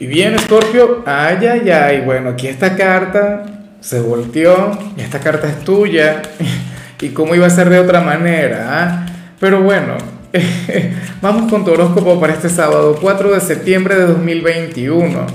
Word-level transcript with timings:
Y 0.00 0.06
bien, 0.06 0.38
Scorpio, 0.38 1.02
ay, 1.06 1.44
ay, 1.44 1.70
ay, 1.70 2.00
bueno, 2.02 2.30
aquí 2.30 2.46
esta 2.46 2.76
carta 2.76 3.46
se 3.80 4.00
volteó, 4.00 4.78
y 4.96 5.00
esta 5.00 5.18
carta 5.18 5.48
es 5.48 5.64
tuya, 5.64 6.22
y 7.00 7.08
cómo 7.08 7.34
iba 7.34 7.48
a 7.48 7.50
ser 7.50 7.68
de 7.68 7.80
otra 7.80 8.00
manera, 8.00 8.66
¿ah? 8.70 9.06
Pero 9.40 9.60
bueno, 9.60 9.94
vamos 11.20 11.50
con 11.50 11.64
tu 11.64 11.72
horóscopo 11.72 12.20
para 12.20 12.34
este 12.34 12.48
sábado 12.48 12.96
4 13.00 13.32
de 13.32 13.40
septiembre 13.40 13.96
de 13.96 14.06
2021. 14.06 15.26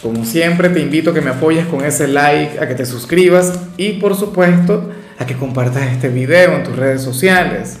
Como 0.00 0.24
siempre, 0.24 0.68
te 0.68 0.78
invito 0.78 1.10
a 1.10 1.14
que 1.14 1.20
me 1.20 1.30
apoyes 1.30 1.66
con 1.66 1.84
ese 1.84 2.06
like, 2.06 2.60
a 2.60 2.68
que 2.68 2.76
te 2.76 2.86
suscribas 2.86 3.58
y 3.76 3.94
por 3.94 4.14
supuesto 4.14 4.92
a 5.18 5.26
que 5.26 5.34
compartas 5.34 5.82
este 5.90 6.10
video 6.10 6.54
en 6.54 6.62
tus 6.62 6.76
redes 6.76 7.02
sociales. 7.02 7.78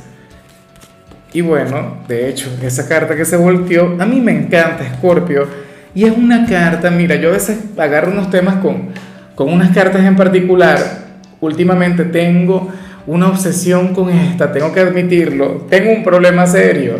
Y 1.32 1.42
bueno, 1.42 1.98
de 2.08 2.28
hecho, 2.28 2.50
esa 2.62 2.88
carta 2.88 3.14
que 3.14 3.24
se 3.24 3.36
volteó, 3.36 3.96
a 4.00 4.06
mí 4.06 4.20
me 4.20 4.32
encanta, 4.32 4.84
Scorpio 4.96 5.65
y 5.96 6.04
es 6.04 6.14
una 6.14 6.44
carta, 6.44 6.90
mira, 6.90 7.16
yo 7.16 7.30
a 7.30 7.32
veces 7.32 7.58
agarro 7.78 8.12
unos 8.12 8.28
temas 8.28 8.56
con, 8.56 8.90
con 9.34 9.50
unas 9.50 9.70
cartas 9.70 10.04
en 10.04 10.14
particular. 10.14 10.78
Últimamente 11.40 12.04
tengo 12.04 12.70
una 13.06 13.28
obsesión 13.28 13.94
con 13.94 14.10
esta, 14.10 14.52
tengo 14.52 14.74
que 14.74 14.80
admitirlo. 14.80 15.66
Tengo 15.70 15.92
un 15.92 16.04
problema 16.04 16.46
serio. 16.46 16.98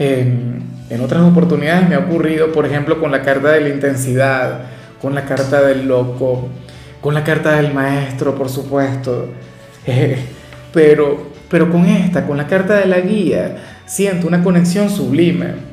en 0.00 1.00
otras 1.00 1.22
oportunidades 1.22 1.88
me 1.88 1.94
ha 1.94 2.00
ocurrido, 2.00 2.50
por 2.50 2.66
ejemplo, 2.66 2.98
con 2.98 3.12
la 3.12 3.22
carta 3.22 3.52
de 3.52 3.60
la 3.60 3.68
intensidad, 3.68 4.62
con 5.00 5.14
la 5.14 5.24
carta 5.24 5.62
del 5.62 5.86
loco, 5.86 6.48
con 7.00 7.14
la 7.14 7.22
carta 7.22 7.54
del 7.54 7.72
maestro, 7.72 8.34
por 8.34 8.48
supuesto. 8.48 9.28
pero, 10.74 11.30
pero 11.48 11.70
con 11.70 11.86
esta, 11.86 12.26
con 12.26 12.36
la 12.36 12.48
carta 12.48 12.78
de 12.78 12.86
la 12.86 12.98
guía, 12.98 13.58
siento 13.86 14.26
una 14.26 14.42
conexión 14.42 14.90
sublime. 14.90 15.68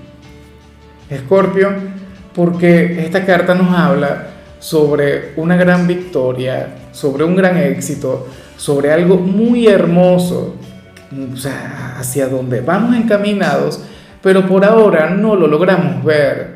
Escorpio, 1.10 1.95
porque 2.36 3.04
esta 3.04 3.26
carta 3.26 3.56
nos 3.56 3.74
habla 3.74 4.28
sobre 4.60 5.32
una 5.38 5.56
gran 5.56 5.88
victoria, 5.88 6.68
sobre 6.92 7.24
un 7.24 7.36
gran 7.36 7.58
éxito, 7.58 8.28
sobre 8.58 8.92
algo 8.92 9.18
muy 9.18 9.68
hermoso, 9.68 10.56
o 11.34 11.38
sea, 11.38 11.96
hacia 11.98 12.28
donde 12.28 12.62
vamos 12.62 12.96
encaminados, 12.96 13.82
pero 14.22 14.46
por 14.48 14.66
ahora 14.66 15.10
no 15.12 15.36
lo 15.36 15.48
logramos 15.48 16.04
ver. 16.04 16.56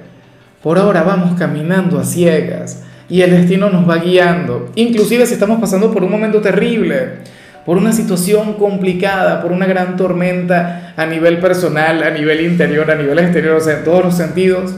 Por 0.61 0.77
ahora 0.77 1.03
vamos 1.03 1.39
caminando 1.39 1.97
a 1.97 2.03
ciegas 2.03 2.83
y 3.07 3.21
el 3.21 3.31
destino 3.31 3.69
nos 3.69 3.89
va 3.89 3.97
guiando, 3.97 4.69
inclusive 4.75 5.25
si 5.25 5.33
estamos 5.33 5.61
pasando 5.61 5.93
por 5.93 6.03
un 6.03 6.11
momento 6.11 6.41
terrible, 6.41 7.19
por 7.65 7.77
una 7.77 7.93
situación 7.93 8.53
complicada, 8.53 9.41
por 9.41 9.51
una 9.51 9.65
gran 9.65 9.95
tormenta 9.95 10.93
a 10.97 11.05
nivel 11.05 11.39
personal, 11.39 12.03
a 12.03 12.09
nivel 12.09 12.41
interior, 12.41 12.89
a 12.91 12.95
nivel 12.95 13.19
exterior, 13.19 13.55
o 13.55 13.61
sea, 13.61 13.77
en 13.77 13.83
todos 13.85 14.03
los 14.03 14.17
sentidos 14.17 14.73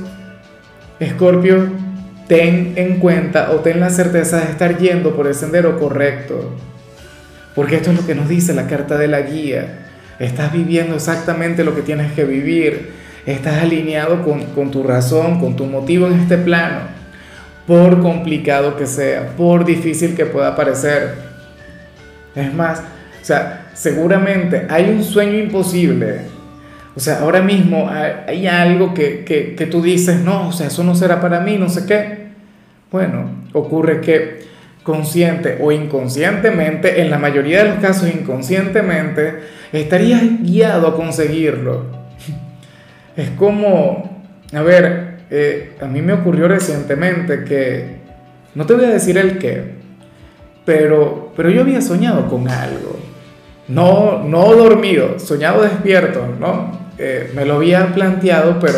Escorpio, 1.02 1.68
ten 2.28 2.74
en 2.76 3.00
cuenta 3.00 3.52
o 3.52 3.56
ten 3.56 3.80
la 3.80 3.90
certeza 3.90 4.40
de 4.40 4.52
estar 4.52 4.78
yendo 4.78 5.16
por 5.16 5.26
el 5.26 5.34
sendero 5.34 5.80
correcto. 5.80 6.56
Porque 7.56 7.78
esto 7.78 7.90
es 7.90 7.98
lo 7.98 8.06
que 8.06 8.14
nos 8.14 8.30
dice 8.30 8.54
la 8.54 8.68
carta 8.68 9.00
de 9.00 9.08
la 9.08 9.22
guía. 9.22 9.80
Estás 10.20 10.54
viviendo 10.54 10.96
exactamente 10.96 11.64
lo 11.64 11.76
que 11.76 11.82
tienes 11.82 12.12
que 12.14 12.24
vivir. 12.24 12.92
Estás 13.26 13.64
alineado 13.64 14.24
con, 14.24 14.46
con 14.54 14.70
tu 14.70 14.84
razón, 14.84 15.40
con 15.40 15.56
tu 15.56 15.66
motivo 15.66 16.06
en 16.06 16.20
este 16.20 16.38
plano. 16.38 16.82
Por 17.66 18.00
complicado 18.00 18.78
que 18.78 18.86
sea, 18.86 19.36
por 19.36 19.66
difícil 19.66 20.16
que 20.16 20.28
pueda 20.28 20.56
parecer. 20.56 21.16
Es 22.36 22.54
más, 22.54 22.80
o 22.80 23.26
sea, 23.26 23.72
seguramente 23.74 24.68
hay 24.70 24.88
un 24.92 25.04
sueño 25.04 25.40
imposible 25.40 26.41
o 26.96 27.00
sea, 27.00 27.20
ahora 27.20 27.42
mismo 27.42 27.90
hay, 27.90 28.48
algo 28.48 28.94
que, 28.94 29.24
que, 29.24 29.56
que, 29.56 29.66
tú 29.66 29.82
dices, 29.82 30.20
no, 30.20 30.50
o 30.50 30.52
sea, 30.52 30.68
eso 30.68 30.84
no 30.84 30.94
será 30.94 31.22
para 31.22 31.40
mí, 31.40 31.58
no 31.58 31.70
sé 31.70 31.86
qué. 31.86 32.32
Bueno, 32.92 33.30
ocurre 33.54 34.02
que 34.02 34.42
consciente 34.84 35.58
o 35.62 35.72
inconscientemente, 35.72 37.02
en 37.02 37.10
la 37.10 37.18
mayoría 37.18 37.64
de 37.64 37.70
los 37.70 37.80
casos 37.80 38.10
inconscientemente, 38.14 39.40
estarías 39.72 40.22
guiado 40.42 40.88
a 40.88 40.96
conseguirlo. 40.96 41.86
Es 43.16 43.30
como, 43.32 44.24
a 44.54 44.62
ver, 44.62 45.20
eh, 45.30 45.78
a 45.82 45.86
mí 45.86 46.02
me 46.02 46.14
ocurrió 46.14 46.48
recientemente 46.48 47.46
que, 47.46 48.02
no 48.56 48.66
te 48.66 48.74
voy 48.74 48.86
a 48.86 48.90
decir 48.90 49.18
el 49.18 49.38
qué, 49.38 49.64
pero, 50.66 51.32
pero 51.38 51.50
yo 51.50 51.62
había 51.62 51.82
soñado 51.82 52.28
con 52.28 52.50
algo. 52.50 53.00
No, 53.68 54.24
no 54.24 54.54
dormido, 54.54 55.20
soñado 55.20 55.62
despierto, 55.62 56.28
¿no? 56.40 56.81
Eh, 57.04 57.32
me 57.34 57.46
lo 57.46 57.56
había 57.56 57.96
planteado, 57.96 58.60
pero 58.60 58.78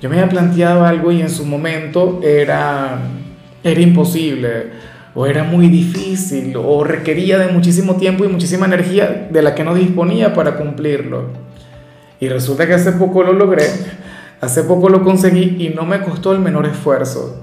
yo 0.00 0.08
me 0.08 0.20
había 0.20 0.28
planteado 0.28 0.84
algo 0.84 1.10
y 1.10 1.20
en 1.20 1.28
su 1.28 1.44
momento 1.44 2.20
era, 2.22 3.00
era 3.64 3.80
imposible, 3.80 4.66
o 5.12 5.26
era 5.26 5.42
muy 5.42 5.66
difícil, 5.66 6.54
o 6.56 6.84
requería 6.84 7.36
de 7.36 7.50
muchísimo 7.50 7.96
tiempo 7.96 8.24
y 8.24 8.28
muchísima 8.28 8.66
energía 8.66 9.26
de 9.28 9.42
la 9.42 9.56
que 9.56 9.64
no 9.64 9.74
disponía 9.74 10.34
para 10.34 10.56
cumplirlo. 10.56 11.30
Y 12.20 12.28
resulta 12.28 12.64
que 12.68 12.74
hace 12.74 12.92
poco 12.92 13.24
lo 13.24 13.32
logré, 13.32 13.66
hace 14.40 14.62
poco 14.62 14.88
lo 14.88 15.02
conseguí 15.02 15.56
y 15.58 15.70
no 15.70 15.84
me 15.84 16.00
costó 16.02 16.30
el 16.30 16.38
menor 16.38 16.64
esfuerzo. 16.64 17.42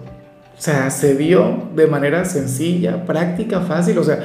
O 0.57 0.61
sea, 0.61 0.91
se 0.91 1.15
dio 1.15 1.63
de 1.75 1.87
manera 1.87 2.23
sencilla, 2.23 3.03
práctica, 3.05 3.59
fácil, 3.59 3.97
o 3.97 4.03
sea, 4.05 4.19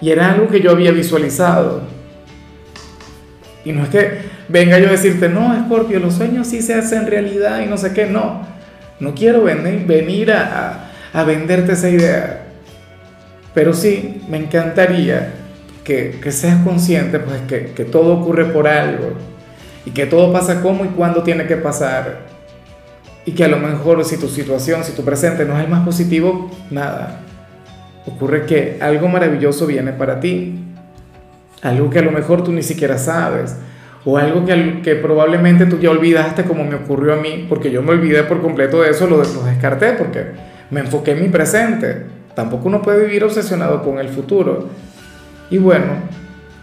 y 0.00 0.10
era 0.10 0.32
algo 0.32 0.48
que 0.48 0.60
yo 0.60 0.72
había 0.72 0.90
visualizado. 0.90 1.82
Y 3.66 3.72
no 3.72 3.82
es 3.82 3.88
que 3.88 4.20
venga 4.48 4.78
yo 4.78 4.86
a 4.86 4.92
decirte, 4.92 5.28
no, 5.28 5.52
Scorpio, 5.64 5.98
los 5.98 6.14
sueños 6.14 6.46
sí 6.46 6.62
se 6.62 6.74
hacen 6.74 7.08
realidad 7.08 7.60
y 7.62 7.66
no 7.66 7.76
sé 7.76 7.92
qué, 7.92 8.06
no. 8.06 8.46
No 9.00 9.12
quiero 9.12 9.42
venir, 9.42 9.84
venir 9.84 10.30
a, 10.30 10.92
a, 11.12 11.24
venderte 11.24 11.72
esa 11.72 11.90
idea. 11.90 12.46
Pero 13.54 13.74
sí, 13.74 14.22
me 14.28 14.36
encantaría 14.36 15.32
que, 15.82 16.20
que 16.22 16.30
seas 16.30 16.62
consciente 16.62 17.18
pues, 17.18 17.40
que, 17.48 17.72
que 17.72 17.84
todo 17.84 18.14
ocurre 18.20 18.44
por 18.44 18.68
algo 18.68 19.14
y 19.84 19.90
que 19.90 20.06
todo 20.06 20.32
pasa 20.32 20.62
como 20.62 20.84
y 20.84 20.88
cuándo 20.88 21.24
tiene 21.24 21.48
que 21.48 21.56
pasar. 21.56 22.20
Y 23.24 23.32
que 23.32 23.42
a 23.42 23.48
lo 23.48 23.58
mejor 23.58 24.04
si 24.04 24.16
tu 24.16 24.28
situación, 24.28 24.84
si 24.84 24.92
tu 24.92 25.04
presente 25.04 25.44
no 25.44 25.58
es 25.58 25.64
el 25.64 25.68
más 25.68 25.84
positivo, 25.84 26.52
nada. 26.70 27.18
Ocurre 28.06 28.46
que 28.46 28.78
algo 28.80 29.08
maravilloso 29.08 29.66
viene 29.66 29.92
para 29.92 30.20
ti 30.20 30.65
algo 31.68 31.90
que 31.90 31.98
a 31.98 32.02
lo 32.02 32.12
mejor 32.12 32.44
tú 32.44 32.52
ni 32.52 32.62
siquiera 32.62 32.98
sabes, 32.98 33.56
o 34.04 34.16
algo 34.18 34.44
que, 34.44 34.80
que 34.82 34.94
probablemente 34.94 35.66
tú 35.66 35.78
ya 35.78 35.90
olvidaste 35.90 36.44
como 36.44 36.64
me 36.64 36.76
ocurrió 36.76 37.14
a 37.14 37.16
mí, 37.16 37.46
porque 37.48 37.70
yo 37.70 37.82
me 37.82 37.90
olvidé 37.90 38.22
por 38.22 38.40
completo 38.40 38.82
de 38.82 38.90
eso, 38.90 39.08
lo, 39.08 39.16
lo 39.16 39.42
descarté 39.42 39.94
porque 39.94 40.26
me 40.70 40.80
enfoqué 40.80 41.12
en 41.12 41.22
mi 41.22 41.28
presente. 41.28 42.06
Tampoco 42.34 42.68
uno 42.68 42.82
puede 42.82 43.04
vivir 43.04 43.24
obsesionado 43.24 43.82
con 43.82 43.98
el 43.98 44.08
futuro. 44.08 44.68
Y 45.50 45.58
bueno, 45.58 45.86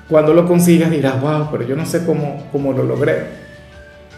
cuando 0.08 0.34
lo 0.34 0.48
consigas 0.48 0.90
dirás, 0.90 1.20
wow, 1.20 1.50
pero 1.52 1.64
yo 1.64 1.76
no 1.76 1.86
sé 1.86 2.06
cómo, 2.06 2.48
cómo 2.52 2.72
lo 2.72 2.84
logré. 2.84 3.26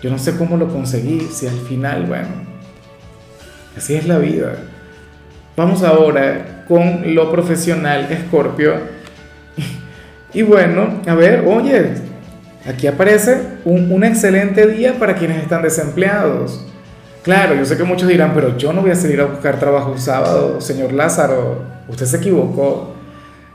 Yo 0.03 0.11
no 0.11 0.19
sé 0.19 0.37
cómo 0.37 0.55
lo 0.57 0.67
conseguí, 0.67 1.21
si 1.21 1.47
al 1.47 1.57
final, 1.57 2.05
bueno, 2.05 2.27
así 3.75 3.95
es 3.95 4.07
la 4.07 4.19
vida. 4.19 4.55
Vamos 5.57 5.81
ahora 5.81 6.65
con 6.67 7.15
lo 7.15 7.31
profesional, 7.31 8.07
Escorpio 8.11 8.94
y 10.35 10.43
bueno, 10.43 10.99
a 11.07 11.15
ver, 11.15 11.45
oye, 11.47 11.93
aquí 12.67 12.87
aparece 12.87 13.37
un, 13.63 14.03
excelente 14.03 14.67
día 14.67 14.99
para 14.99 15.15
quienes 15.15 15.41
están 15.41 15.61
desempleados. 15.61 16.67
Claro, 17.23 17.55
yo 17.55 17.63
sé 17.63 17.77
que 17.77 17.85
muchos 17.85 18.09
dirán, 18.09 18.33
pero 18.35 18.57
yo 18.57 18.73
no 18.73 18.81
voy 18.81 18.91
a 18.91 18.95
salir 18.95 19.21
a 19.21 19.25
buscar 19.25 19.57
trabajo 19.57 19.93
un 19.93 19.97
sábado, 19.97 20.59
señor 20.59 20.91
Lázaro, 20.91 21.63
usted 21.87 22.05
se 22.05 22.17
equivocó. 22.17 22.93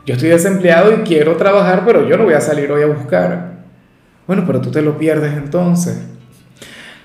Yo 0.06 0.14
estoy 0.14 0.30
desempleado 0.30 0.90
y 0.92 0.96
quiero 1.02 1.36
trabajar, 1.36 1.82
pero 1.84 2.08
yo 2.08 2.16
no 2.16 2.24
voy 2.24 2.32
a 2.32 2.40
salir 2.40 2.72
hoy 2.72 2.82
a 2.82 2.86
buscar. 2.86 3.50
Bueno, 4.26 4.44
pero 4.46 4.62
tú 4.62 4.70
te 4.70 4.80
lo 4.80 4.96
pierdes 4.96 5.34
entonces. 5.34 5.98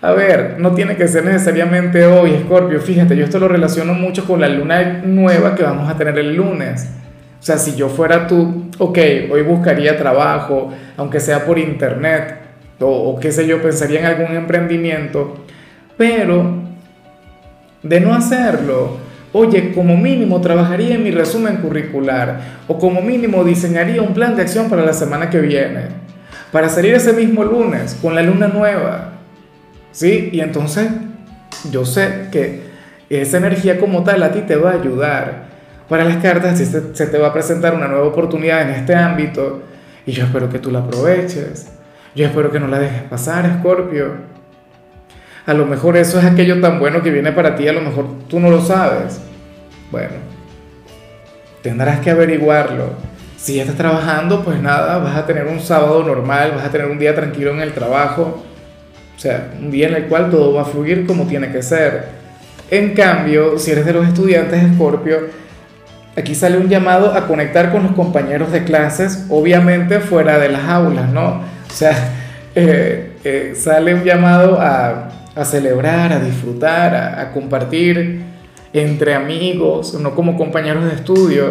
A 0.02 0.14
ver, 0.14 0.56
no 0.58 0.72
tiene 0.72 0.96
que 0.96 1.10
ser 1.10 1.26
necesariamente 1.26 2.06
hoy, 2.06 2.40
Scorpio. 2.46 2.80
Fíjate, 2.80 3.18
yo 3.18 3.26
esto 3.26 3.40
lo 3.40 3.50
relaciono 3.50 3.94
mucho 3.94 4.26
con 4.26 4.40
la 4.40 4.48
luna 4.48 5.02
nueva 5.04 5.54
que 5.54 5.64
vamos 5.64 5.90
a 5.90 5.98
tener 5.98 6.18
el 6.18 6.34
lunes. 6.34 6.88
O 7.46 7.48
sea, 7.48 7.60
si 7.60 7.76
yo 7.76 7.90
fuera 7.90 8.26
tú, 8.26 8.72
ok, 8.80 8.98
hoy 9.32 9.44
buscaría 9.44 9.96
trabajo, 9.96 10.74
aunque 10.98 11.20
sea 11.20 11.46
por 11.46 11.60
internet, 11.60 12.38
o, 12.80 13.20
qué 13.20 13.32
sé 13.32 13.46
yo, 13.46 13.62
pensaría 13.62 14.00
en 14.00 14.08
algún 14.08 14.36
emprendimiento, 14.36 15.46
pero 15.96 16.56
de 17.84 18.00
no 18.00 18.16
hacerlo, 18.16 18.98
oye, 19.32 19.74
como 19.76 19.96
mínimo 19.96 20.42
trabajaría 20.42 20.96
en 20.96 21.04
mi 21.04 21.12
resumen 21.12 21.58
curricular, 21.58 22.40
o 22.68 22.80
como 22.80 23.04
mínimo 23.04 23.44
diseñaría 23.44 24.02
un 24.02 24.16
plan 24.16 24.36
de 24.36 24.42
acción 24.42 24.68
para 24.68 24.84
la 24.84 24.94
semana 24.94 25.30
que 25.30 25.40
viene, 25.40 25.90
para 26.52 26.68
salir 26.68 26.96
ese 26.96 27.14
mismo 27.14 27.44
lunes 27.44 27.96
con 28.02 28.16
la 28.16 28.24
luna 28.24 28.48
nueva, 28.48 29.12
¿sí? 29.92 30.32
Y 30.34 30.40
entonces 30.40 30.88
yo 31.70 31.86
sé 31.86 32.30
que 32.32 32.62
esa 33.08 33.38
energía 33.38 33.80
como 33.80 34.04
tal 34.04 34.24
a 34.24 34.32
ti 34.32 34.42
te 34.48 34.56
va 34.56 34.72
a 34.72 34.80
ayudar 34.82 35.55
para 35.90 36.04
las 36.04 36.18
cartas, 36.18 36.58
si 36.58 36.66
se, 36.66 36.82
te 36.82 37.18
va 37.18 37.28
a 37.28 37.34
presentar 37.34 37.76
una 37.76 37.88
nueva 37.88 38.06
oportunidad 38.08 38.64
en 38.64 38.72
este 38.72 38.96
ámbito 38.96 39.62
y 40.06 40.12
yo 40.12 40.26
espero 40.26 40.50
que 40.50 40.60
tú 40.60 40.72
la 40.72 40.80
aproveches. 40.80 41.68
Yo 42.16 42.26
espero 42.26 42.52
que 42.52 42.60
no 42.60 42.68
la 42.68 42.80
dejes 42.80 43.04
pasar, 43.04 43.46
Escorpio. 43.46 44.14
a 45.46 45.54
lo 45.54 45.66
mejor 45.66 45.98
eso 45.98 46.18
es 46.18 46.26
aquello 46.26 46.60
tan 46.62 46.80
bueno 46.80 47.02
que 47.04 47.12
viene 47.12 47.32
para 47.32 47.56
ti, 47.56 47.68
a 47.68 47.74
lo 47.74 47.82
mejor 47.82 48.06
tú 48.28 48.40
no 48.40 48.50
lo 48.50 48.62
sabes. 48.62 49.20
Bueno, 49.92 50.14
tendrás 51.62 52.00
que 52.00 52.12
averiguarlo. 52.12 52.94
Si 53.38 53.60
estás 53.60 53.76
trabajando, 53.76 54.44
pues 54.44 54.60
nada, 54.60 54.98
vas 54.98 55.16
a 55.16 55.26
tener 55.26 55.46
un 55.46 55.60
sábado 55.60 56.04
normal, 56.04 56.54
vas 56.56 56.66
a 56.66 56.72
tener 56.72 56.88
un 56.88 56.98
día 56.98 57.14
tranquilo 57.14 57.52
en 57.52 57.62
el 57.62 57.74
trabajo, 57.74 58.44
o 59.16 59.20
sea, 59.20 59.52
un 59.60 59.70
día 59.70 59.88
en 59.88 59.96
el 59.96 60.06
cual 60.06 60.32
todo 60.32 60.54
va 60.54 60.64
a 60.64 60.66
fluir 60.66 61.06
como 61.06 61.28
tiene 61.28 61.52
que 61.52 61.62
ser. 61.62 62.06
En 62.72 62.94
cambio, 62.96 63.60
si 63.60 63.72
eres 63.72 63.86
de 63.86 63.94
los 63.94 64.08
estudiantes 64.08 64.64
Escorpio, 64.64 65.45
aquí 66.16 66.36
sale 66.36 66.58
un 66.58 66.70
llamado 66.70 67.14
a 67.14 67.28
conectar 67.28 67.72
con 67.72 67.84
los 67.84 67.92
compañeros 67.94 68.52
de 68.52 68.64
clases, 68.64 69.26
obviamente 69.30 70.00
fuera 70.00 70.40
de 70.40 70.50
las 70.50 70.64
aulas, 70.64 71.10
¿no? 71.10 71.42
O 71.70 71.74
sea, 71.74 71.96
eh, 72.56 73.12
eh, 73.24 73.54
sale 73.56 73.94
un 73.94 74.04
llamado 74.04 74.58
a, 74.60 75.10
celebrar, 75.44 76.14
a 76.14 76.20
disfrutar, 76.20 76.96
a, 76.96 77.22
a 77.22 77.32
compartir 77.32 78.22
entre 78.72 79.14
amigos, 79.14 79.94
no 80.00 80.16
como 80.16 80.38
compañeros 80.38 80.86
de 80.86 80.94
estudio. 80.94 81.48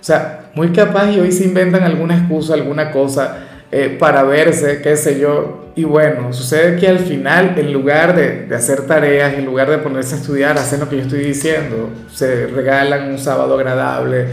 O 0.00 0.04
sea, 0.06 0.50
muy 0.54 0.70
capaz 0.72 1.10
y 1.10 1.20
hoy 1.20 1.32
se 1.32 1.44
inventan 1.44 1.82
alguna 1.82 2.16
excusa, 2.16 2.54
alguna 2.54 2.90
cosa 2.90 3.38
eh, 3.70 3.96
para 3.98 4.22
verse, 4.22 4.80
qué 4.82 4.96
sé 4.96 5.18
yo. 5.18 5.65
Y 5.76 5.84
bueno, 5.84 6.32
sucede 6.32 6.76
que 6.76 6.88
al 6.88 7.00
final, 7.00 7.52
en 7.58 7.70
lugar 7.70 8.16
de, 8.16 8.48
hacer 8.56 8.86
tareas, 8.86 9.34
en 9.34 9.44
lugar 9.44 9.70
de 9.70 9.76
ponerse 9.76 10.14
a 10.14 10.18
estudiar, 10.18 10.56
hacen 10.56 10.80
lo 10.80 10.88
que 10.88 10.96
yo 10.96 11.02
estoy 11.02 11.18
diciendo, 11.18 11.90
se 12.10 12.46
regalan 12.46 13.10
un 13.10 13.18
sábado 13.18 13.54
agradable, 13.56 14.28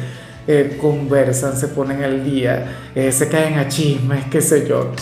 eh, 0.48 0.78
conversan, 0.80 1.58
se 1.58 1.68
ponen 1.68 2.02
al 2.02 2.24
día, 2.24 2.78
eh, 2.96 3.12
se 3.12 3.28
caen 3.28 3.60
a 3.60 3.68
chismes, 3.68 4.24
qué 4.32 4.40
sé 4.42 4.66
yo. 4.66 4.94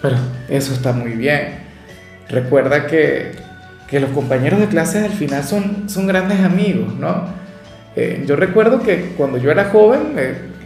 Pero 0.00 0.16
eso 0.48 0.72
está 0.72 0.92
muy 0.92 1.12
bien. 1.12 1.58
Recuerda 2.30 2.86
que, 2.86 3.32
que 3.90 4.00
los 4.00 4.08
compañeros 4.10 4.60
de 4.60 4.68
clase 4.68 5.04
al 5.04 5.12
final 5.12 5.44
son, 5.44 5.86
son 5.90 6.06
grandes 6.06 6.40
amigos, 6.40 6.94
¿no? 6.94 7.26
Eh, 7.94 8.24
yo 8.26 8.36
recuerdo 8.36 8.82
que 8.82 9.12
cuando 9.18 9.36
yo 9.36 9.50
era 9.50 9.66
joven 9.66 10.14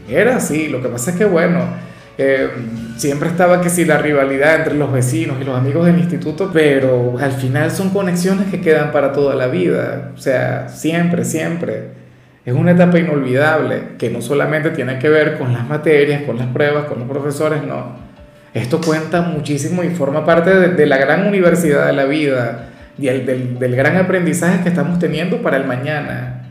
era 0.09 0.37
así, 0.37 0.69
lo 0.69 0.81
que 0.81 0.89
pasa 0.89 1.11
es 1.11 1.17
que 1.17 1.25
bueno, 1.25 1.59
eh, 2.19 2.51
siempre 2.97 3.29
estaba 3.29 3.61
que 3.61 3.71
si 3.71 3.85
la 3.85 3.99
rivalidad 3.99 4.57
entre 4.57 4.75
los 4.75 4.93
vecinos 4.93 5.39
y 5.41 5.45
los 5.45 5.57
amigos 5.57 5.87
del 5.87 5.99
instituto, 5.99 6.51
pero 6.53 7.17
al 7.19 7.33
final 7.33 7.71
son 7.71 7.91
conexiones 7.91 8.49
que 8.51 8.61
quedan 8.61 8.93
para 8.93 9.13
toda 9.13 9.35
la 9.35 9.47
vida, 9.47 10.13
o 10.15 10.19
sea, 10.19 10.69
siempre, 10.69 11.25
siempre. 11.25 12.03
Es 12.45 12.55
una 12.55 12.73
etapa 12.73 12.99
inolvidable 12.99 13.83
que 13.99 14.11
no 14.11 14.21
solamente 14.21 14.71
tiene 14.71 14.99
que 14.99 15.09
ver 15.09 15.39
con 15.39 15.53
las 15.53 15.67
materias, 15.67 16.23
con 16.25 16.39
las 16.39 16.49
pruebas, 16.49 16.85
con 16.85 16.99
los 16.99 17.09
profesores, 17.09 17.63
no. 17.65 17.97
Esto 18.53 18.81
cuenta 18.81 19.23
muchísimo 19.23 19.83
y 19.83 19.91
forma 19.91 20.27
parte 20.27 20.51
de, 20.51 20.87
la 20.87 20.99
gran 20.99 21.27
universidad 21.27 21.87
de 21.87 21.93
la 21.95 22.05
vida 22.05 22.67
y 22.99 23.09
el, 23.09 23.25
del, 23.25 23.59
del 23.59 23.75
gran 23.75 23.97
aprendizaje 23.97 24.63
que 24.63 24.69
estamos 24.69 24.99
teniendo 24.99 25.41
para 25.41 25.57
el 25.57 25.65
mañana 25.65 26.42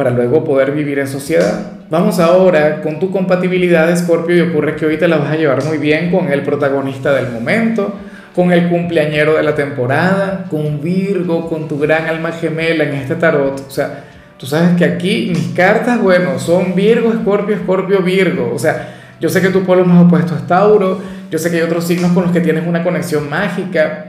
para 0.00 0.12
luego 0.12 0.42
poder 0.44 0.72
vivir 0.72 0.98
en 0.98 1.06
sociedad. 1.06 1.72
Vamos 1.90 2.20
ahora 2.20 2.80
con 2.80 2.98
tu 2.98 3.10
compatibilidad 3.10 3.94
Scorpio 3.94 4.34
y 4.34 4.40
ocurre 4.40 4.74
que 4.74 4.86
hoy 4.86 4.96
te 4.96 5.06
la 5.06 5.18
vas 5.18 5.30
a 5.30 5.36
llevar 5.36 5.62
muy 5.66 5.76
bien 5.76 6.10
con 6.10 6.32
el 6.32 6.40
protagonista 6.40 7.12
del 7.12 7.30
momento, 7.30 7.92
con 8.34 8.50
el 8.50 8.70
cumpleañero 8.70 9.34
de 9.34 9.42
la 9.42 9.54
temporada, 9.54 10.46
con 10.48 10.80
Virgo, 10.80 11.50
con 11.50 11.68
tu 11.68 11.78
gran 11.78 12.06
alma 12.06 12.32
gemela 12.32 12.84
en 12.84 12.94
este 12.94 13.14
tarot. 13.14 13.60
O 13.68 13.70
sea, 13.70 14.04
tú 14.38 14.46
sabes 14.46 14.70
que 14.78 14.86
aquí 14.86 15.32
mis 15.34 15.48
cartas, 15.48 16.00
bueno, 16.00 16.38
son 16.38 16.74
Virgo, 16.74 17.12
Scorpio, 17.12 17.58
Scorpio, 17.58 18.00
Virgo. 18.00 18.52
O 18.54 18.58
sea, 18.58 18.94
yo 19.20 19.28
sé 19.28 19.42
que 19.42 19.50
tu 19.50 19.64
polo 19.64 19.84
más 19.84 20.06
opuesto 20.06 20.34
es 20.34 20.46
Tauro, 20.46 20.98
yo 21.30 21.38
sé 21.38 21.50
que 21.50 21.58
hay 21.58 21.62
otros 21.62 21.84
signos 21.84 22.12
con 22.12 22.22
los 22.22 22.32
que 22.32 22.40
tienes 22.40 22.66
una 22.66 22.82
conexión 22.82 23.28
mágica. 23.28 24.06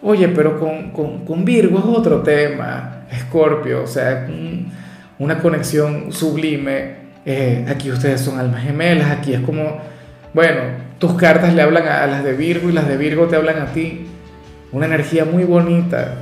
Oye, 0.00 0.28
pero 0.28 0.60
con, 0.60 0.92
con, 0.92 1.24
con 1.24 1.44
Virgo 1.44 1.80
es 1.80 1.84
otro 1.86 2.20
tema, 2.20 3.00
Scorpio, 3.12 3.82
o 3.82 3.86
sea, 3.88 4.28
una 5.18 5.38
conexión 5.38 6.12
sublime. 6.12 7.04
Eh, 7.26 7.64
aquí 7.68 7.90
ustedes 7.90 8.20
son 8.20 8.38
almas 8.38 8.64
gemelas, 8.64 9.10
aquí 9.10 9.32
es 9.32 9.40
como, 9.40 9.78
bueno, 10.32 10.60
tus 10.98 11.14
cartas 11.14 11.54
le 11.54 11.62
hablan 11.62 11.86
a, 11.88 12.06
las 12.06 12.24
de 12.24 12.34
Virgo 12.34 12.68
y 12.68 12.72
las 12.72 12.88
de 12.88 12.96
Virgo 12.96 13.26
te 13.26 13.36
hablan 13.36 13.60
a 13.60 13.66
ti. 13.66 14.06
Una 14.72 14.86
energía 14.86 15.24
muy 15.24 15.44
bonita. 15.44 16.14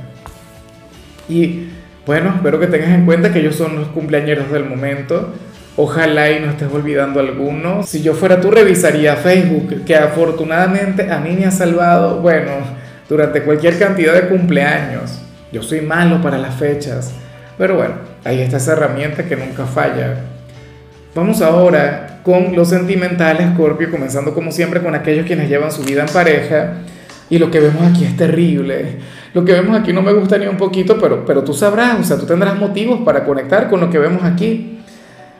Y 1.27 1.69
bueno, 2.05 2.33
espero 2.35 2.59
que 2.59 2.67
tengas 2.67 2.89
en 2.89 3.05
cuenta 3.05 3.31
que 3.31 3.39
ellos 3.39 3.55
son 3.55 3.75
los 3.75 3.87
cumpleañeros 3.89 4.51
del 4.51 4.65
momento. 4.65 5.33
Ojalá 5.75 6.29
y 6.31 6.39
no 6.39 6.51
estés 6.51 6.71
olvidando 6.71 7.19
alguno. 7.19 7.81
Si 7.83 8.03
yo 8.03 8.13
fuera 8.13 8.39
tú, 8.39 8.51
revisaría 8.51 9.15
Facebook, 9.15 9.85
que 9.85 9.95
afortunadamente 9.95 11.11
a 11.11 11.19
mí 11.19 11.31
me 11.31 11.45
ha 11.45 11.51
salvado, 11.51 12.19
bueno, 12.19 12.51
durante 13.09 13.41
cualquier 13.41 13.79
cantidad 13.79 14.13
de 14.13 14.27
cumpleaños. 14.27 15.19
Yo 15.51 15.63
soy 15.63 15.81
malo 15.81 16.21
para 16.21 16.37
las 16.37 16.55
fechas. 16.55 17.13
Pero 17.57 17.75
bueno, 17.75 17.95
ahí 18.23 18.41
está 18.41 18.57
esa 18.57 18.73
herramienta 18.73 19.25
que 19.25 19.35
nunca 19.35 19.65
falla. 19.65 20.21
Vamos 21.15 21.41
ahora 21.41 22.21
con 22.23 22.55
los 22.55 22.69
sentimentales, 22.69 23.49
Scorpio, 23.53 23.91
comenzando 23.91 24.33
como 24.33 24.51
siempre 24.51 24.81
con 24.81 24.95
aquellos 24.95 25.25
quienes 25.25 25.49
llevan 25.49 25.71
su 25.71 25.83
vida 25.83 26.01
en 26.01 26.13
pareja. 26.13 26.73
Y 27.29 27.37
lo 27.37 27.51
que 27.51 27.59
vemos 27.59 27.83
aquí 27.83 28.05
es 28.05 28.15
terrible. 28.17 28.97
Lo 29.33 29.43
que 29.43 29.53
vemos 29.53 29.79
aquí 29.79 29.93
no 29.93 30.01
me 30.01 30.13
gusta 30.13 30.37
ni 30.37 30.45
un 30.45 30.57
poquito, 30.57 30.97
pero, 30.99 31.25
pero 31.25 31.43
tú 31.43 31.53
sabrás, 31.53 31.99
o 31.99 32.03
sea, 32.03 32.17
tú 32.17 32.25
tendrás 32.25 32.57
motivos 32.57 33.01
para 33.03 33.25
conectar 33.25 33.69
con 33.69 33.79
lo 33.79 33.89
que 33.89 33.99
vemos 33.99 34.23
aquí. 34.23 34.79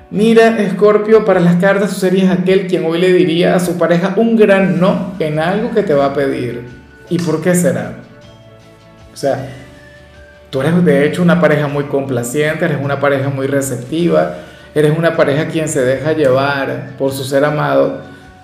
Mira, 0.09 0.57
Scorpio, 0.71 1.25
para 1.25 1.39
las 1.39 1.55
cartas 1.55 1.89
tú 1.89 1.99
serías 1.99 2.31
aquel 2.31 2.67
quien 2.67 2.85
hoy 2.85 2.99
le 2.99 3.11
diría 3.11 3.55
a 3.55 3.59
su 3.59 3.77
pareja 3.77 4.13
un 4.15 4.35
gran 4.35 4.79
no 4.79 5.13
en 5.19 5.39
algo 5.39 5.71
que 5.71 5.81
te 5.83 5.93
va 5.93 6.05
a 6.07 6.13
pedir. 6.13 6.65
¿Y 7.09 7.17
por 7.19 7.41
qué 7.41 7.55
será? 7.55 7.95
O 9.11 9.17
sea, 9.17 9.49
Tú 10.53 10.61
eres 10.61 10.85
de 10.85 11.07
hecho 11.07 11.23
una 11.23 11.41
pareja 11.41 11.67
muy 11.67 11.85
complaciente, 11.85 12.65
eres 12.65 12.77
una 12.79 12.99
pareja 12.99 13.29
muy 13.29 13.47
receptiva, 13.47 14.35
eres 14.75 14.95
una 14.95 15.17
pareja 15.17 15.47
quien 15.47 15.67
se 15.67 15.81
deja 15.81 16.13
llevar 16.13 16.91
por 16.99 17.11
su 17.11 17.23
ser 17.23 17.43
amado, 17.43 18.01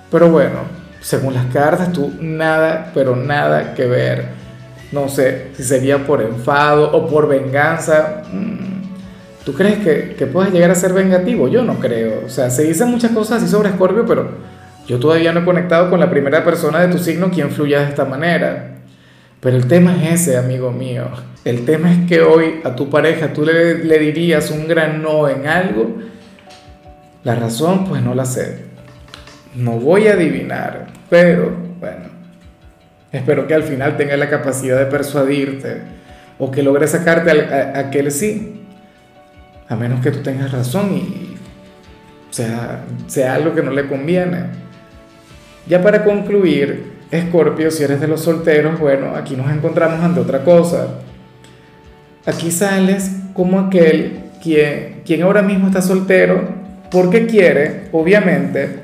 pero 0.09 0.27
bueno, 0.31 0.61
según 1.01 1.35
las 1.35 1.45
cartas, 1.53 1.93
tú 1.93 2.11
nada, 2.19 2.89
pero 2.95 3.15
nada 3.15 3.75
que 3.75 3.85
ver. 3.85 4.25
No 4.91 5.07
sé 5.07 5.51
si 5.53 5.63
sería 5.63 6.03
por 6.07 6.23
enfado 6.23 6.91
o 6.91 7.07
por 7.07 7.27
venganza. 7.27 8.23
Mm, 8.33 9.45
¿Tú 9.45 9.53
crees 9.53 9.77
que, 9.77 10.15
que 10.17 10.25
puedas 10.25 10.51
llegar 10.51 10.71
a 10.71 10.75
ser 10.75 10.93
vengativo? 10.93 11.47
Yo 11.47 11.61
no 11.61 11.75
creo. 11.75 12.23
O 12.25 12.29
sea, 12.29 12.49
se 12.49 12.63
dicen 12.63 12.89
muchas 12.89 13.11
cosas 13.11 13.43
así 13.43 13.51
sobre 13.51 13.69
Scorpio, 13.69 14.07
pero 14.07 14.31
yo 14.87 14.97
todavía 14.97 15.31
no 15.31 15.41
he 15.41 15.45
conectado 15.45 15.91
con 15.91 15.99
la 15.99 16.09
primera 16.09 16.43
persona 16.43 16.79
de 16.79 16.87
tu 16.87 16.97
signo 16.97 17.29
quien 17.29 17.51
fluya 17.51 17.81
de 17.81 17.89
esta 17.89 18.05
manera. 18.05 18.78
Pero 19.39 19.55
el 19.55 19.67
tema 19.67 19.95
es 20.03 20.21
ese, 20.21 20.37
amigo 20.37 20.71
mío. 20.71 21.05
El 21.45 21.65
tema 21.65 21.91
es 21.91 22.07
que 22.07 22.21
hoy 22.21 22.59
a 22.63 22.75
tu 22.75 22.89
pareja 22.89 23.31
tú 23.31 23.45
le, 23.45 23.99
dirías 23.99 24.51
un 24.51 24.67
gran 24.67 25.01
no 25.01 25.29
en 25.29 25.47
algo. 25.47 25.95
La 27.23 27.35
razón, 27.35 27.85
pues 27.85 28.01
no 28.01 28.13
la 28.13 28.25
sé. 28.25 28.65
No 29.55 29.73
voy 29.73 30.07
a 30.07 30.13
adivinar, 30.13 30.87
pero 31.09 31.55
bueno. 31.79 32.19
Espero 33.11 33.47
que 33.47 33.55
al 33.55 33.63
final 33.63 33.97
tenga 33.97 34.15
la 34.17 34.29
capacidad 34.29 34.77
de 34.77 34.85
persuadirte 34.85 35.81
o 36.37 36.51
que 36.51 36.61
logre 36.61 36.87
sacarte 36.87 37.31
a, 37.31 37.77
a, 37.77 37.79
aquel 37.79 38.11
sí. 38.11 38.61
A 39.67 39.75
menos 39.75 40.01
que 40.01 40.11
tú 40.11 40.19
tengas 40.19 40.51
razón 40.51 40.95
y 40.95 41.35
sea, 42.29 42.81
sea 43.07 43.35
algo 43.35 43.55
que 43.55 43.63
no 43.63 43.71
le 43.71 43.87
conviene. 43.87 44.43
Ya 45.67 45.81
para 45.81 46.03
concluir, 46.03 46.98
Escorpio, 47.11 47.71
si 47.71 47.83
eres 47.83 47.99
de 47.99 48.07
los 48.07 48.21
solteros, 48.21 48.79
bueno, 48.79 49.15
aquí 49.15 49.35
nos 49.35 49.51
encontramos 49.51 49.99
ante 50.01 50.19
otra 50.19 50.43
cosa. 50.43 50.99
Aquí 52.25 52.51
sales 52.51 53.11
como 53.33 53.59
aquel 53.59 54.19
quien, 54.43 55.01
quien 55.05 55.23
ahora 55.23 55.41
mismo 55.41 55.67
está 55.67 55.81
soltero 55.81 56.59
porque 56.91 57.25
quiere, 57.25 57.85
obviamente, 57.91 58.81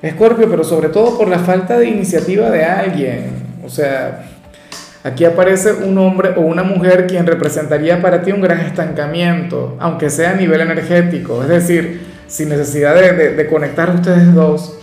Escorpio, 0.00 0.48
pero 0.48 0.64
sobre 0.64 0.88
todo 0.88 1.18
por 1.18 1.28
la 1.28 1.38
falta 1.38 1.78
de 1.78 1.88
iniciativa 1.88 2.50
de 2.50 2.64
alguien. 2.64 3.24
O 3.64 3.68
sea, 3.68 4.26
aquí 5.04 5.24
aparece 5.24 5.72
un 5.72 5.98
hombre 5.98 6.30
o 6.36 6.40
una 6.40 6.62
mujer 6.62 7.06
quien 7.06 7.26
representaría 7.26 8.00
para 8.00 8.22
ti 8.22 8.32
un 8.32 8.40
gran 8.40 8.60
estancamiento, 8.60 9.76
aunque 9.80 10.08
sea 10.08 10.30
a 10.30 10.34
nivel 10.34 10.60
energético, 10.60 11.42
es 11.42 11.48
decir, 11.48 12.06
sin 12.26 12.48
necesidad 12.48 12.94
de, 12.94 13.12
de, 13.12 13.34
de 13.34 13.46
conectar 13.46 13.94
ustedes 13.94 14.32
dos 14.34 14.78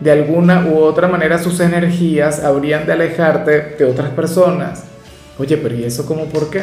de 0.00 0.10
alguna 0.10 0.66
u 0.66 0.78
otra 0.78 1.08
manera 1.08 1.38
sus 1.38 1.60
energías 1.60 2.42
habrían 2.42 2.86
de 2.86 2.92
alejarte 2.92 3.76
de 3.78 3.84
otras 3.84 4.10
personas. 4.10 4.84
Oye, 5.38 5.56
pero 5.56 5.74
¿y 5.74 5.84
eso 5.84 6.06
cómo 6.06 6.26
por 6.26 6.50
qué? 6.50 6.62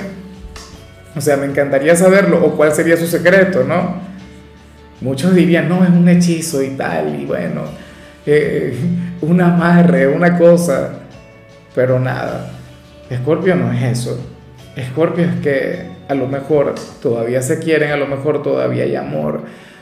O 1.15 1.21
sea, 1.21 1.37
me 1.37 1.45
encantaría 1.45 1.95
saberlo 1.95 2.43
o 2.43 2.55
cuál 2.55 2.73
sería 2.73 2.95
su 2.97 3.07
secreto, 3.07 3.63
¿no? 3.63 3.95
Muchos 5.01 5.33
dirían, 5.33 5.67
no, 5.67 5.83
es 5.83 5.89
un 5.89 6.07
hechizo 6.07 6.61
y 6.61 6.69
tal, 6.71 7.19
y 7.19 7.25
bueno, 7.25 7.63
eh, 8.25 8.77
un 9.21 9.41
amarre, 9.41 10.07
una 10.07 10.37
cosa, 10.37 10.93
pero 11.75 11.99
nada. 11.99 12.51
Escorpio 13.09 13.55
no 13.55 13.73
es 13.73 13.83
eso. 13.83 14.19
Escorpio 14.75 15.25
es 15.25 15.35
que 15.41 15.85
a 16.07 16.13
lo 16.13 16.27
mejor 16.27 16.75
todavía 17.01 17.41
se 17.41 17.59
quieren, 17.59 17.91
a 17.91 17.97
lo 17.97 18.07
mejor 18.07 18.41
todavía 18.41 18.83
hay 18.83 18.95
amor, 18.95 19.41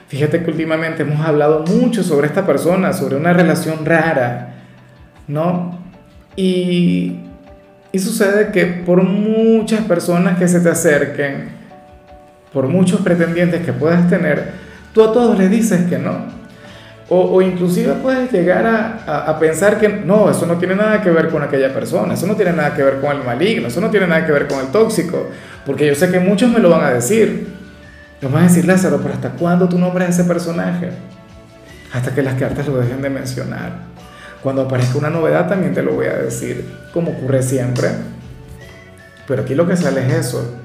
Fíjate 0.09 0.43
que 0.43 0.51
últimamente 0.51 1.03
hemos 1.03 1.25
hablado 1.25 1.63
mucho 1.65 2.03
sobre 2.03 2.27
esta 2.27 2.45
persona, 2.45 2.91
sobre 2.91 3.15
una 3.15 3.31
relación 3.31 3.85
rara, 3.85 4.55
¿no? 5.27 5.79
Y 6.35 7.19
Y 7.91 7.97
sucede 7.99 8.51
que 8.51 8.65
por 8.65 9.01
muchas 9.01 9.81
personas 9.81 10.37
que 10.37 10.47
se 10.47 10.59
te 10.59 10.69
acerquen, 10.69 11.49
por 12.53 12.67
muchos 12.67 13.01
pretendientes 13.01 13.65
que 13.65 13.73
puedas 13.73 14.07
tener, 14.07 14.51
tú 14.93 15.03
a 15.03 15.11
todos 15.11 15.37
les 15.39 15.49
dices 15.49 15.87
que 15.89 15.97
no. 15.97 16.37
O, 17.09 17.21
o 17.35 17.41
inclusive 17.41 17.93
puedes 18.03 18.31
llegar 18.31 18.67
a, 18.67 19.25
a, 19.25 19.39
pensar 19.39 19.79
que 19.79 19.89
no, 19.89 20.29
eso 20.29 20.45
no 20.45 20.57
tiene 20.59 20.75
nada 20.75 21.01
que 21.01 21.09
ver 21.09 21.29
con 21.29 21.41
aquella 21.41 21.73
persona, 21.73 22.13
eso 22.13 22.27
no 22.27 22.35
tiene 22.35 22.53
nada 22.53 22.75
que 22.75 22.83
ver 22.83 22.99
con 23.01 23.17
el 23.17 23.23
maligno, 23.23 23.67
eso 23.67 23.81
no 23.81 23.89
tiene 23.89 24.05
nada 24.05 24.23
que 24.27 24.31
ver 24.31 24.47
con 24.47 24.59
el 24.59 24.67
tóxico, 24.67 25.27
porque 25.65 25.87
yo 25.87 25.95
sé 25.95 26.11
que 26.11 26.19
muchos 26.19 26.51
me 26.51 26.59
lo 26.59 26.69
van 26.69 26.83
a 26.83 26.91
decir. 26.91 27.58
Nos 28.21 28.31
van 28.31 28.43
a 28.43 28.47
decir, 28.47 28.65
Lázaro, 28.65 28.99
pero 29.01 29.13
¿hasta 29.13 29.31
cuándo 29.31 29.69
tú 29.69 29.77
nombras 29.77 30.09
ese 30.09 30.25
personaje? 30.25 30.89
Hasta 31.93 32.13
que 32.13 32.21
las 32.21 32.35
cartas 32.35 32.67
lo 32.67 32.77
dejen 32.77 33.01
de 33.01 33.09
mencionar. 33.09 33.71
Cuando 34.43 34.63
aparezca 34.63 34.97
una 34.97 35.09
novedad 35.09 35.47
también 35.47 35.73
te 35.73 35.81
lo 35.81 35.93
voy 35.93 36.07
a 36.07 36.17
decir, 36.17 36.65
como 36.93 37.11
ocurre 37.11 37.41
siempre. 37.43 37.89
Pero 39.27 39.43
aquí 39.43 39.55
lo 39.55 39.67
que 39.67 39.75
sale 39.75 40.05
es 40.05 40.27
eso. 40.27 40.55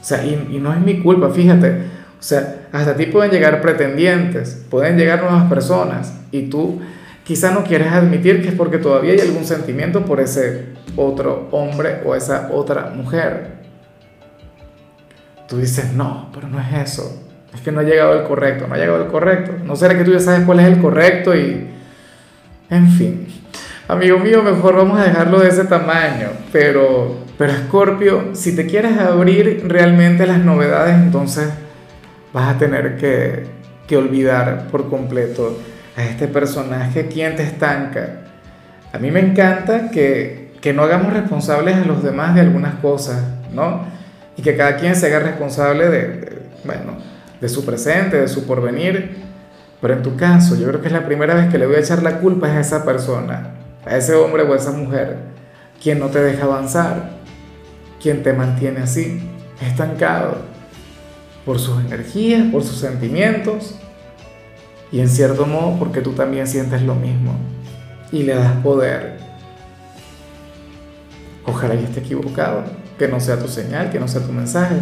O 0.00 0.04
sea, 0.04 0.24
y, 0.24 0.50
y 0.52 0.58
no 0.58 0.72
es 0.72 0.80
mi 0.80 1.00
culpa, 1.00 1.30
fíjate. 1.30 2.00
O 2.18 2.22
sea, 2.22 2.66
hasta 2.72 2.94
ti 2.94 3.06
pueden 3.06 3.30
llegar 3.30 3.60
pretendientes, 3.62 4.62
pueden 4.68 4.98
llegar 4.98 5.22
nuevas 5.22 5.48
personas 5.48 6.12
y 6.30 6.50
tú 6.50 6.80
quizá 7.24 7.52
no 7.52 7.64
quieres 7.64 7.92
admitir 7.92 8.42
que 8.42 8.48
es 8.48 8.54
porque 8.54 8.78
todavía 8.78 9.12
hay 9.12 9.20
algún 9.20 9.44
sentimiento 9.44 10.04
por 10.04 10.20
ese 10.20 10.66
otro 10.96 11.48
hombre 11.50 12.02
o 12.04 12.14
esa 12.14 12.50
otra 12.52 12.92
mujer. 12.94 13.60
Tú 15.50 15.58
dices, 15.58 15.92
no, 15.94 16.30
pero 16.32 16.46
no 16.46 16.60
es 16.60 16.90
eso. 16.90 17.24
Es 17.52 17.60
que 17.60 17.72
no 17.72 17.80
ha 17.80 17.82
llegado 17.82 18.14
el 18.14 18.22
correcto, 18.22 18.68
no 18.68 18.74
ha 18.76 18.78
llegado 18.78 19.02
el 19.02 19.10
correcto. 19.10 19.52
No 19.64 19.74
será 19.74 19.98
que 19.98 20.04
tú 20.04 20.12
ya 20.12 20.20
sabes 20.20 20.46
cuál 20.46 20.60
es 20.60 20.66
el 20.66 20.78
correcto 20.80 21.34
y... 21.34 21.68
En 22.70 22.88
fin. 22.88 23.26
Amigo 23.88 24.20
mío, 24.20 24.44
mejor 24.44 24.76
vamos 24.76 25.00
a 25.00 25.02
dejarlo 25.02 25.40
de 25.40 25.48
ese 25.48 25.64
tamaño. 25.64 26.28
Pero, 26.52 27.24
pero 27.36 27.52
Scorpio, 27.52 28.30
si 28.32 28.54
te 28.54 28.64
quieres 28.66 28.96
abrir 28.96 29.64
realmente 29.66 30.24
las 30.24 30.38
novedades, 30.38 30.94
entonces 30.94 31.48
vas 32.32 32.54
a 32.54 32.56
tener 32.56 32.96
que, 32.96 33.46
que 33.88 33.96
olvidar 33.96 34.68
por 34.70 34.88
completo 34.88 35.58
a 35.96 36.04
este 36.04 36.28
personaje 36.28 37.08
quien 37.08 37.34
te 37.34 37.42
estanca. 37.42 38.20
A 38.92 38.98
mí 38.98 39.10
me 39.10 39.18
encanta 39.18 39.90
que, 39.90 40.52
que 40.60 40.72
no 40.72 40.84
hagamos 40.84 41.12
responsables 41.12 41.74
a 41.74 41.84
los 41.84 42.04
demás 42.04 42.36
de 42.36 42.42
algunas 42.42 42.76
cosas, 42.76 43.20
¿no? 43.52 43.98
Y 44.36 44.42
que 44.42 44.56
cada 44.56 44.76
quien 44.76 44.96
se 44.96 45.06
haga 45.06 45.20
responsable 45.20 45.88
de, 45.88 46.08
de 46.08 46.38
bueno, 46.64 46.96
de 47.40 47.48
su 47.48 47.64
presente, 47.64 48.20
de 48.20 48.28
su 48.28 48.46
porvenir. 48.46 49.16
Pero 49.80 49.94
en 49.94 50.02
tu 50.02 50.16
caso, 50.16 50.56
yo 50.56 50.66
creo 50.68 50.80
que 50.80 50.88
es 50.88 50.92
la 50.92 51.06
primera 51.06 51.34
vez 51.34 51.50
que 51.50 51.58
le 51.58 51.66
voy 51.66 51.76
a 51.76 51.80
echar 51.80 52.02
la 52.02 52.18
culpa 52.18 52.48
a 52.48 52.60
esa 52.60 52.84
persona, 52.84 53.54
a 53.86 53.96
ese 53.96 54.14
hombre 54.14 54.42
o 54.42 54.52
a 54.52 54.56
esa 54.56 54.72
mujer, 54.72 55.16
quien 55.82 55.98
no 55.98 56.08
te 56.08 56.20
deja 56.20 56.44
avanzar, 56.44 57.10
quien 58.00 58.22
te 58.22 58.32
mantiene 58.32 58.80
así, 58.80 59.22
estancado, 59.62 60.36
por 61.44 61.58
sus 61.58 61.80
energías, 61.84 62.46
por 62.52 62.62
sus 62.62 62.78
sentimientos, 62.78 63.74
y 64.92 65.00
en 65.00 65.08
cierto 65.08 65.46
modo 65.46 65.78
porque 65.78 66.00
tú 66.00 66.12
también 66.12 66.46
sientes 66.46 66.82
lo 66.82 66.94
mismo 66.94 67.34
y 68.12 68.24
le 68.24 68.34
das 68.34 68.52
poder. 68.62 69.18
Ojalá 71.46 71.74
y 71.74 71.84
esté 71.84 72.00
equivocado, 72.00 72.64
que 73.00 73.08
no 73.08 73.18
sea 73.18 73.38
tu 73.38 73.48
señal, 73.48 73.90
que 73.90 73.98
no 73.98 74.06
sea 74.06 74.20
tu 74.20 74.30
mensaje. 74.30 74.76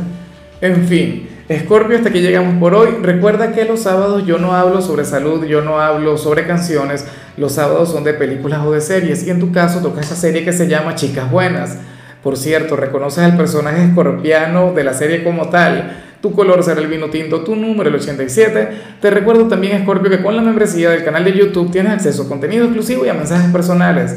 En 0.61 0.89
fin, 0.89 1.29
Scorpio, 1.57 1.97
hasta 1.97 2.09
aquí 2.09 2.21
llegamos 2.21 2.59
por 2.59 2.75
hoy. 2.75 2.89
Recuerda 3.01 3.53
que 3.53 3.65
los 3.65 3.83
sábados 3.83 4.27
yo 4.27 4.39
no 4.39 4.55
hablo 4.55 4.83
sobre 4.83 5.05
salud, 5.05 5.45
yo 5.45 5.63
no 5.63 5.81
hablo 5.81 6.19
sobre 6.19 6.45
canciones. 6.45 7.07
Los 7.37 7.53
sábados 7.53 7.93
son 7.93 8.03
de 8.03 8.15
películas 8.15 8.63
o 8.67 8.73
de 8.73 8.81
series. 8.81 9.25
Y 9.25 9.31
en 9.31 9.39
tu 9.39 9.53
caso 9.53 9.81
toca 9.81 10.01
esa 10.01 10.17
serie 10.17 10.45
que 10.45 10.53
se 10.53 10.67
llama 10.67 10.97
Chicas 10.97 11.31
Buenas. 11.31 11.79
Por 12.21 12.37
cierto, 12.37 12.75
reconoces 12.75 13.23
al 13.23 13.37
personaje 13.37 13.85
escorpiano 13.85 14.73
de 14.73 14.83
la 14.83 14.95
serie 14.95 15.23
como 15.23 15.49
tal. 15.49 16.03
Tu 16.21 16.33
color 16.33 16.65
será 16.65 16.81
el 16.81 16.89
vino 16.89 17.11
tinto, 17.11 17.43
tu 17.43 17.55
número 17.55 17.89
el 17.89 17.95
87. 17.95 18.69
Te 19.01 19.11
recuerdo 19.11 19.47
también, 19.47 19.81
Scorpio, 19.83 20.11
que 20.11 20.21
con 20.21 20.35
la 20.35 20.43
membresía 20.43 20.91
del 20.91 21.05
canal 21.05 21.23
de 21.23 21.35
YouTube 21.35 21.71
tienes 21.71 21.93
acceso 21.93 22.25
a 22.25 22.29
contenido 22.29 22.65
exclusivo 22.65 23.07
y 23.07 23.11
a 23.11 23.15
mensajes 23.15 23.53
personales. 23.53 24.17